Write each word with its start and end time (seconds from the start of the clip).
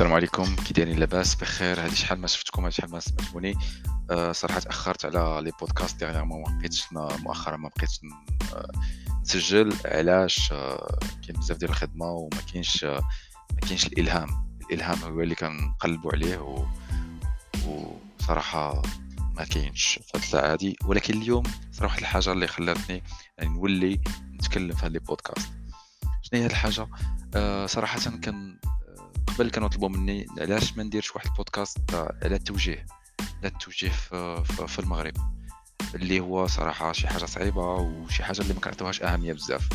السلام 0.00 0.14
عليكم. 0.14 0.56
كي 0.56 0.74
دايرين 0.74 0.98
لاباس؟ 0.98 1.34
بخير. 1.34 1.84
هادي 1.84 1.96
شحال 1.96 2.18
ما 2.18 2.26
شفتكم 2.26 2.62
هادي 2.62 2.74
شحال 2.74 2.90
ما 2.90 3.00
سمعتوني. 3.00 3.54
أه 4.10 4.32
صراحة 4.32 4.60
تأخرت 4.60 5.04
على 5.04 5.40
les 5.44 5.52
podcasts 5.60 5.98
dernièrement 5.98 6.42
ما 6.42 6.58
بقيتش 6.58 6.92
مؤخرا 6.92 7.56
ما 7.56 7.70
بقيتش 7.76 8.00
آه، 8.54 8.70
نسجل. 9.22 9.74
علاش؟ 9.84 10.52
أه 10.52 10.98
كاين 11.26 11.40
بزاف 11.40 11.56
ديال 11.56 11.70
الخدمة 11.70 12.06
وما 12.06 12.40
كاينش 12.52 12.84
أه 12.84 13.00
ما 13.52 13.60
كاينش 13.60 13.86
الإلهام. 13.86 14.28
الإلهام 14.62 14.98
هو 14.98 15.20
اللي 15.20 15.34
كنقلبوا 15.34 16.12
عليه 16.12 16.38
و... 16.38 16.66
وصراحه 17.66 18.82
ما 19.36 19.44
كاينش 19.44 19.84
في 19.84 20.10
هاد 20.14 20.22
الساعة 20.22 20.52
هادي. 20.52 20.76
ولكن 20.84 21.22
اليوم 21.22 21.42
صراحة 21.72 21.92
واحد 21.92 22.00
الحاجة 22.00 22.32
اللي 22.32 22.46
خلاتني 22.46 23.02
يعني 23.38 23.50
نولي 23.50 24.00
نتكلم 24.34 24.72
في 24.72 24.86
هاد 24.86 24.92
les 24.92 24.98
podcasts. 24.98 25.50
شنو 26.22 26.40
هي 26.40 26.44
هاد 26.44 26.50
الحاجة؟ 26.50 26.88
صراحة 27.66 28.00
كان 28.22 28.60
قبل 29.34 29.50
كانوا 29.50 29.68
طلبوا 29.68 29.88
مني 29.88 30.26
علاش 30.38 30.76
ما 30.76 30.82
نديرش 30.82 31.14
واحد 31.14 31.26
البودكاست 31.26 31.78
على 31.94 32.34
التوجيه 32.36 32.86
على 33.20 33.48
التوجيه 33.48 33.88
في, 33.88 34.44
في 34.68 34.78
المغرب 34.78 35.14
اللي 35.94 36.20
هو 36.20 36.46
صراحة 36.46 36.92
شي 36.92 37.08
حاجة 37.08 37.24
صعيبة 37.24 37.74
وشي 37.74 38.24
حاجة 38.24 38.40
اللي 38.40 38.54
ما 38.54 38.60
كنعطيوهاش 38.60 39.02
أهمية 39.02 39.32
بزاف. 39.32 39.68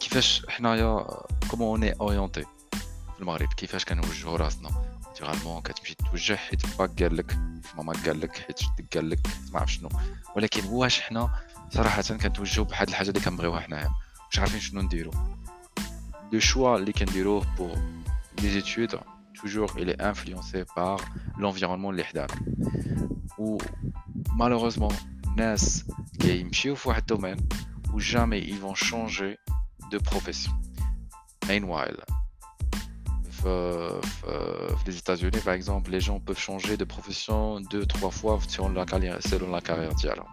كيفاش 0.00 0.46
حنايا 0.48 1.06
comment 1.50 1.68
on 1.68 1.92
est 1.92 2.07
orienté 2.07 2.42
في 3.14 3.20
المغرب؟ 3.20 3.48
كيفاش 3.48 3.84
كنوجهوا 3.84 4.36
راسنا؟ 4.36 4.70
naturellement 5.06 5.62
كتمشي 5.62 5.94
توجه 5.94 6.36
حيت 6.36 6.76
باك 6.78 7.02
قال 7.02 7.16
لك 7.16 7.38
ماما 7.76 7.92
قال 7.92 8.20
لك 8.20 8.36
حيت 8.38 8.60
جدك 8.62 8.96
قال 8.96 9.10
لك 9.10 9.18
ما 9.52 9.60
عرف 9.60 9.72
شنو. 9.72 9.88
ولكن 10.36 10.64
واش 10.66 11.00
حنا 11.00 11.30
صراحة 11.70 12.02
كنتوجهوا 12.02 12.66
بواحد 12.66 12.88
الحاجة 12.88 13.08
اللي 13.08 13.20
كنبغيوها 13.20 13.60
حنايا؟ 13.60 13.90
مش 14.30 14.38
عارفين 14.38 14.60
شنو 14.60 14.80
نديرو؟ 14.80 15.10
لو 16.32 16.40
شوا 16.40 16.76
اللي 16.76 16.92
كنديروه 16.92 17.46
بور 17.58 17.99
des 18.41 18.57
études, 18.57 18.97
toujours 19.33 19.69
il 19.79 19.89
est 19.89 20.01
influencé 20.01 20.65
par 20.75 20.97
l'environnement 21.39 21.89
اللي 21.89 22.03
حدانا 22.03 22.35
و 23.37 23.57
malheureusement 24.37 24.93
الناس 25.27 25.85
كيمشيو 26.19 26.75
في 26.75 26.89
واحد 26.89 27.01
الدومين 27.01 27.37
و 27.93 27.99
jamais 27.99 28.41
ils 28.41 28.59
vont 28.59 28.75
changer 28.75 29.37
de 29.91 29.97
profession 29.97 30.53
meanwhile 31.47 32.03
في 33.31 34.01
les 34.87 34.97
États-Unis 34.97 35.41
par 35.45 35.53
exemple 35.53 35.91
les 35.91 35.99
gens 35.99 36.19
peuvent 36.19 36.43
changer 36.49 36.77
de 36.77 36.85
profession 36.85 37.59
deux 37.73 37.85
trois 37.85 38.11
fois 38.11 38.39
selon 38.47 38.69
la 38.69 38.85
carrière 38.85 39.17
selon 39.21 39.49
la 39.51 39.61
carrière 39.61 39.95
ديالهم 40.01 40.27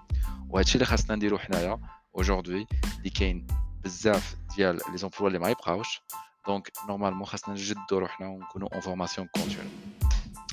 وهادشي 0.49 0.75
اللي 0.75 0.85
خاصنا 0.85 1.17
نديرو 1.17 1.39
حنايا 1.39 1.81
aujourd'hui 2.19 2.67
اللي 2.99 3.11
كاين 3.15 3.47
بزاف 3.85 4.37
ديال 4.57 4.79
لي 4.91 4.99
زومبلوا 4.99 5.29
اللي 5.29 5.39
ما 5.39 5.51
يبقاوش 5.51 6.01
دونك 6.48 6.72
نورمالمون 6.90 7.26
خاصنا 7.26 7.54
نجدو 7.54 7.98
روحنا 7.98 8.28
ونكونوا 8.28 8.70
en 8.74 8.82
formation 8.82 9.28
continue 9.28 9.70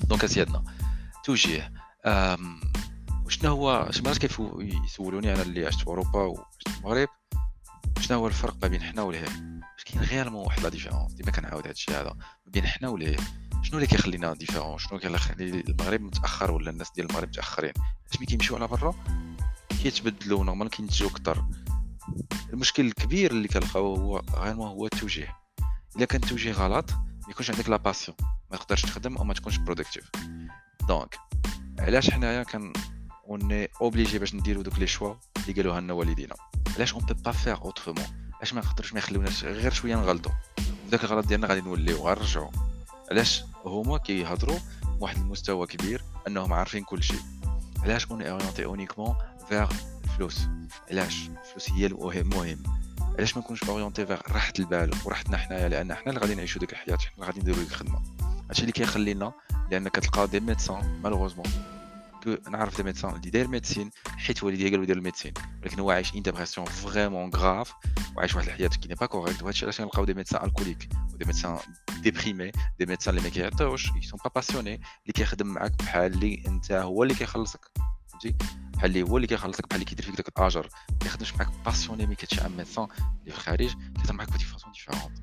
donc 0.03 0.23
اسيادنا 0.23 0.63
توجيه 1.23 1.71
وشنو 3.25 3.51
هو 3.51 3.87
شي 3.91 4.03
مرات 4.03 4.23
يسولوني 4.85 5.33
أنا 5.33 5.41
اللي 5.41 5.65
عشت 5.65 5.79
في 5.79 5.87
اوروبا 5.87 6.19
وعشت 6.19 6.69
في 6.69 6.77
المغرب 6.77 7.07
شنو 7.99 8.17
هو 8.17 8.27
الفرق 8.27 8.55
ما 8.61 8.67
بين 8.67 8.81
حنا 8.81 9.01
والهي 9.01 9.23
واش 9.23 9.83
كاين 9.85 10.03
vraiment 10.03 10.45
واحد 10.45 10.63
la 10.63 10.69
différence 10.69 11.13
ديما 11.13 11.31
كنعاود 11.31 11.67
هادشي 11.67 11.91
هذا 11.91 12.09
ما 12.45 12.51
بين 12.51 12.67
حنا 12.67 12.89
والهي 12.89 13.17
شنو 13.63 13.75
اللي 13.75 13.87
كيخلينا 13.87 14.33
différents 14.33 14.77
شنو 14.77 14.99
كيخلي 14.99 15.63
المغرب 15.67 16.01
متاخر 16.01 16.51
ولا 16.51 16.69
الناس 16.69 16.91
ديال 16.91 17.09
المغرب 17.09 17.27
متاخرين 17.27 17.73
علاش 18.11 18.17
ملي 18.17 18.25
كيمشيو 18.25 18.55
على 18.55 18.67
برا 18.67 18.93
كيتبدلوا 19.83 20.43
normal 20.43 20.69
كينتجوا 20.69 21.09
أكثر 21.09 21.45
المشكل 22.53 22.85
الكبير 22.85 23.31
اللي 23.31 23.47
كنلقاو 23.47 23.95
هو 23.95 24.21
vraiment 24.35 24.67
هو 24.67 24.85
التوجيه 24.85 25.44
الا 25.95 26.05
كان 26.05 26.23
التوجيه 26.23 26.51
غلط 26.51 26.91
ما 26.91 27.29
يكونش 27.29 27.51
عندك 27.51 27.69
la 27.69 27.77
passion 27.77 28.17
ما 28.51 28.57
تقدرش 28.57 28.81
تخدم 28.81 29.17
أو 29.17 29.23
ما 29.23 29.33
تكونش 29.33 29.57
productif 29.57 30.11
donc 30.87 31.19
علاش 31.79 32.09
حنايا 32.09 32.43
كان 32.43 32.73
on 33.27 33.69
est 33.81 33.94
obligé 33.94 34.19
باش 34.19 34.35
نديرو 34.35 34.61
دوك 34.61 34.79
les 34.79 34.87
choix 34.87 35.13
اللي 35.37 35.53
قالوها 35.53 35.81
لنا 35.81 35.93
والدينا 35.93 36.35
علاش 36.75 36.93
on 36.93 37.05
peut 37.05 37.13
pas 37.13 37.31
faire 37.31 37.61
autrement 37.61 38.05
علاش 38.35 38.53
ما 38.53 38.61
نقدرش 38.61 38.93
ما 38.93 38.99
يخليوناش 38.99 39.43
غير 39.43 39.71
شوية 39.71 39.95
نغلطو 39.95 40.29
داك 40.91 41.03
الغلط 41.03 41.27
ديالنا 41.27 41.47
غادي 41.47 41.61
نوليو 41.61 41.97
غنرجعو 41.97 42.51
علاش 43.11 43.43
هما 43.65 43.97
كيهضروا 43.97 44.59
بواحد 44.85 45.17
المستوى 45.17 45.67
كبير 45.67 46.03
انهم 46.27 46.53
عارفين 46.53 46.83
كل 46.83 47.03
شيء 47.03 47.19
علاش 47.83 48.05
on 48.05 48.29
est 48.29 48.40
orienté 48.40 48.65
uniquement 48.65 49.15
vers 49.49 49.71
الفلوس 50.03 50.47
علاش 50.91 51.29
الفلوس 51.29 51.69
هي 51.69 51.85
المهم 51.85 52.63
علاش 53.17 53.37
ما 53.37 53.43
نكونش 53.43 53.63
orienté 53.63 54.05
vers 54.05 54.19
راحة 54.31 54.53
البال 54.59 54.91
وراحتنا 55.05 55.37
حنايا؟ 55.37 55.69
لأن 55.69 55.93
حنا 55.95 56.09
اللي 56.09 56.19
غادي 56.19 56.35
نعيشوا 56.35 56.59
ديك 56.59 56.71
الحياة 56.71 56.97
حنا 56.97 57.13
اللي 57.15 57.25
غادي 57.25 57.39
نديروا 57.39 57.59
ديك 57.59 57.71
الخدمة. 57.71 58.01
هادشي 58.49 58.61
اللي 58.61 58.71
كيخلينا 58.71 59.33
لأن 59.71 59.87
كتلقى 59.87 60.27
des 60.27 60.39
médecins 60.39 61.01
malheureusement 61.03 61.45
نعرف 62.49 62.77
des 62.77 62.83
médecins 62.83 63.15
اللي 63.15 63.29
داير 63.29 63.47
médecine 63.47 63.91
حيت 64.17 64.43
والديه 64.43 64.69
قالوا 64.69 64.85
دير 64.85 64.97
ال 64.97 65.01
médecine 65.01 65.33
ولكن 65.63 65.79
هو 65.79 65.91
عايش 65.91 66.15
une 66.15 66.21
dépression 66.21 66.67
vraiment 66.67 67.29
grave 67.35 67.73
وعايش 68.15 68.35
واحد 68.35 68.47
الحياة 68.47 68.67
qui 68.67 68.95
est 68.95 69.00
pas 69.00 69.05
correcte 69.05 69.43
وهادشي 69.43 69.65
علاش 69.65 69.81
نلقاو 69.81 70.05
des 70.05 70.13
médecins 70.13 70.45
alcooliques 70.45 70.89
و 71.13 71.16
des 71.16 71.25
médecins 71.25 71.57
déprimé 72.01 72.51
des 72.79 72.85
médecins 72.85 73.17
اللي 73.17 73.27
ما 73.29 73.33
كيعطيوش 73.33 73.85
sont 73.85 74.19
pas 74.25 74.31
passionnés 74.35 74.73
اللي 74.73 75.13
كيخدم 75.13 75.47
معاك 75.47 75.71
بحال 75.79 76.13
اللي 76.13 76.43
أنت 76.47 76.71
هو 76.71 77.03
اللي 77.03 77.13
كيخلصك. 77.13 77.71
فهمتي؟ 78.07 78.35
بحال 78.75 78.89
اللي 78.91 79.03
هو 79.03 79.17
اللي 79.17 79.27
كيخلصك 79.27 79.67
بحال 79.67 79.75
اللي 79.75 79.85
كيدير 79.85 80.05
فيك 80.05 80.15
داك 80.15 80.27
الأجر 80.27 80.69
ما 80.91 80.97
كيخدمش 80.99 81.33
معاك 81.33 81.49
passionné 81.65 82.05
mais 82.05 82.15
كتشي 82.15 82.45
un 82.45 82.51
médecin 82.51 82.87
اللي 83.21 83.31
في 83.31 83.37
الخارج 83.37 83.75
كيهضر 83.95 84.13
معاك 84.13 84.29
façon 84.29 84.71
différente 84.71 85.19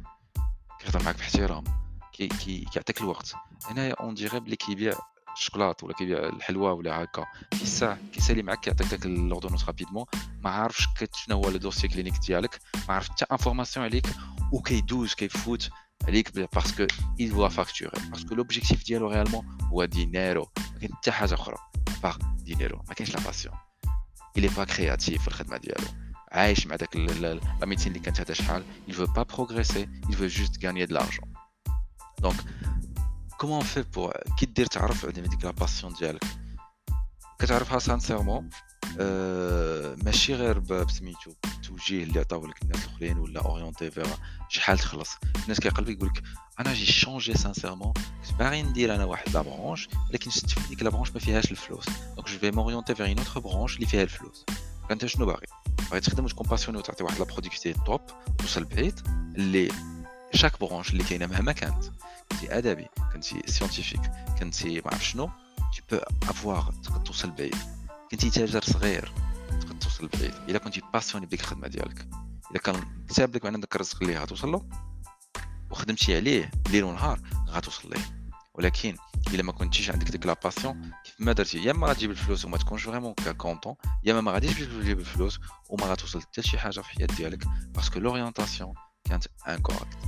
كيهضر 0.81 1.03
معاك 1.03 1.17
باحترام. 1.17 1.65
كي 2.13 2.29
كي 2.29 2.65
كيعطيك 2.73 3.01
الوقت. 3.01 3.35
هنايا 3.65 3.95
on 4.01 4.15
dirait 4.15 4.41
بلي 4.41 4.57
كيبيع 4.57 4.93
الشوكولات 5.37 5.85
ولا 5.85 5.95
كيبيع 5.95 6.19
الحلوى 6.19 6.71
ولا 6.73 7.03
هكا. 7.03 7.27
كيساع 7.51 7.99
كيسالي 8.13 8.43
معاك 8.43 8.61
كيعطيك 8.61 8.87
داك 8.87 9.07
l'ordonnance 9.07 9.65
rapidement 9.65 10.05
ما 10.45 10.51
عارفش 10.51 10.89
شنو 11.15 11.37
هو 11.37 11.51
le 11.51 11.57
dossier 11.57 11.89
clinique 11.89 12.15
ديالك. 12.27 12.61
ما 12.89 12.95
عارف 12.95 13.09
حتى 13.09 13.25
information 13.33 13.87
عليك 13.87 14.07
وكيدوز 14.53 15.15
كيفوت 15.15 15.71
عليك 16.05 16.49
parce 16.55 16.75
que 16.75 16.87
il 17.21 17.33
doit 17.33 17.55
facturer. 17.57 18.11
parce 18.11 18.26
que 18.26 18.35
l'objectif 18.35 18.85
ديالو 18.85 19.09
réellement 19.09 19.59
هو 19.63 19.85
dinero 19.85 20.51
ما 20.73 20.79
كاين 20.79 20.95
حتى 20.95 21.13
حاجة 21.13 21.35
أخرى. 21.35 21.57
باغي 22.03 22.17
dinero 22.45 22.83
ما 22.89 22.95
كاينش 22.95 23.15
la 23.15 23.21
passion 23.21 23.55
il 24.39 24.45
est 24.45 24.55
pas 24.57 24.67
créatif 24.67 25.21
في 25.21 25.29
الخدمه 25.29 25.57
ديالو 25.57 25.87
عايش 26.33 26.67
مع 26.67 26.77
داك 26.77 26.97
la 26.97 27.41
routine 27.63 27.87
اللي 27.87 27.99
كانت 27.99 28.21
هذا 28.21 28.35
شحال 28.35 28.65
il 28.89 28.93
veut 28.93 29.13
pas 29.19 29.25
progresser 29.25 29.89
il 30.09 30.17
veut 30.17 30.29
juste 30.29 30.59
gagner 30.59 30.87
de 30.87 30.95
l'argent. 30.95 31.29
Donc 32.23 32.35
comment 33.39 33.59
on 33.59 33.65
fait 33.65 33.85
pour 33.97 34.13
كي 34.39 34.47
دير 34.47 34.67
تعرف 34.67 35.07
عندما 35.07 35.27
ديك 35.27 35.45
la 35.45 35.51
passion 35.51 35.93
ديالك 35.93 36.25
كتعرفها 37.39 37.79
sincèrement 37.79 38.45
أه 38.45 38.72
ماشي 40.05 40.35
غير 40.35 40.59
بسميتو 40.59 41.33
التوجيه 41.45 42.03
اللي 42.03 42.21
عطاو 42.21 42.47
لك 42.47 42.63
الناس 42.63 42.85
الأخرين 42.85 43.19
ولا 43.19 43.41
orienté 43.41 43.91
vers 43.91 44.09
شحال 44.49 44.79
تخلص. 44.79 45.11
الناس 45.43 45.61
كيقلب 45.61 45.89
يقول 45.89 46.09
لك 46.09 46.23
أنا 46.61 46.75
j'ai 46.75 46.87
changé 46.87 47.35
sincèrement 47.35 47.93
كنت 47.93 48.39
باغي 48.39 48.63
ندير 48.63 48.95
أنا 48.95 49.05
واحد 49.05 49.29
la 49.29 49.43
branche 49.43 49.89
ولكن 50.11 50.31
شفت 50.31 50.51
في 50.51 50.69
ديك 50.69 50.83
la 50.83 50.91
branche 50.91 51.11
ما 51.11 51.21
فيهاش 51.21 51.51
الفلوس. 51.51 51.87
donc 52.17 52.29
je 52.29 52.39
vais 52.39 52.51
m'orienter 52.51 52.95
vers 52.95 53.07
une 53.07 53.19
autre 53.19 53.41
branche 53.41 53.77
اللي 53.77 53.87
فيها 53.87 54.03
الفلوس. 54.03 54.45
فأنت 54.89 55.07
شنو 55.07 55.27
باغي؟ 55.27 55.47
باغي 55.91 56.01
تخدم 56.01 56.25
وتكون 56.25 56.47
passionné 56.47 56.79
وتعطي 56.79 57.05
واحد 57.05 57.19
la 57.19 57.25
productivité 57.25 57.73
top 57.87 58.01
توصل 58.39 58.65
بعيد 58.65 59.01
اللي 59.37 59.69
chaque 60.35 60.61
branche 60.61 60.91
اللي 60.91 61.05
كاينة 61.05 61.27
مهما 61.27 61.53
كانت. 61.53 61.85
كنتي 62.31 62.59
أدبي 62.59 62.87
كنتي 63.13 63.43
scientifique 63.47 64.01
كنتي 64.39 64.75
ما 64.75 64.91
عرف 64.93 65.05
شنو 65.05 65.31
tu 65.61 65.81
peux 65.95 66.05
avoir 66.29 66.71
توصل 67.05 67.31
بعيد. 67.31 67.57
كنتي 68.13 68.31
تاجر 68.31 68.63
صغير 68.65 69.13
تقدر 69.49 69.75
توصل 69.75 70.09
بعيد. 70.09 70.35
الا 70.49 70.59
كنتي 70.59 70.83
passionné 70.93 71.27
بديك 71.27 71.41
الخدمة 71.41 71.69
ديالك 71.69 72.09
الا 72.51 72.59
كان 72.59 73.07
كتاب 73.09 73.37
لك 73.37 73.45
معنا 73.45 73.59
داك 73.59 73.75
الرزق 73.75 74.03
اللي 74.03 74.19
غتوصل 74.19 74.53
له؟ 74.53 74.69
وخدمتي 75.71 76.17
عليه 76.17 76.51
ليل 76.71 76.85
ونهار 76.85 77.21
غتوصل 77.49 77.91
ليه. 77.91 78.23
ولكن 78.55 78.97
إلا 79.35 79.43
ما 79.43 79.53
كنتيش 79.53 79.91
عندك 79.91 80.11
ديك 80.11 80.27
la 80.27 80.37
passion 80.45 80.93
كيف 81.05 81.15
ما 81.19 81.33
درتي 81.33 81.65
يا 81.65 81.71
إما 81.71 81.87
غتجيب 81.87 82.11
الفلوس 82.11 82.45
وما 82.45 82.57
تكونش 82.57 82.83
vraiment 82.83 83.15
content 83.39 83.75
يا 84.05 84.13
إما 84.13 84.21
ما 84.21 84.33
غاديش 84.33 84.59
تجيب 84.59 85.01
الفلوس 85.01 85.41
وما 85.71 85.87
غتوصل 85.87 86.21
حتى 86.21 86.43
شي 86.43 86.59
حاجة 86.59 86.81
في 86.81 86.93
الحياة 86.93 87.07
ديالك 87.07 87.45
parce 87.75 87.90
que 87.90 87.99
l'orientation 87.99 88.75
كانت 89.05 89.27
incorrecte 89.49 89.99